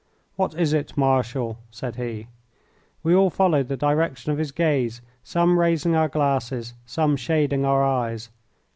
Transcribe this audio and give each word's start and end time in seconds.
"What 0.35 0.55
is 0.55 0.73
it, 0.73 0.97
Marshal?" 0.97 1.59
said 1.69 1.95
he. 1.97 2.25
We 3.03 3.13
all 3.13 3.29
followed 3.29 3.67
the 3.67 3.77
direction 3.77 4.31
of 4.31 4.39
his 4.39 4.51
gaze, 4.51 4.99
some 5.21 5.59
raising 5.59 5.95
our 5.95 6.09
glasses, 6.09 6.73
some 6.87 7.15
shading 7.15 7.65
our 7.65 7.83
eyes. 7.83 8.31